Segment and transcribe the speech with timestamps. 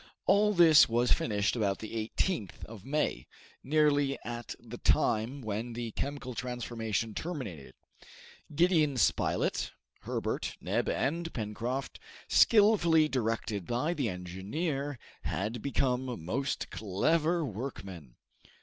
[0.25, 3.27] All this was finished about the 18th of May,
[3.63, 7.75] nearly at the time when the chemical transformation terminated.
[8.55, 17.45] Gideon Spilett, Herbert, Neb, and Pencroft, skillfully directed by the engineer, had become most clever
[17.45, 18.15] workmen.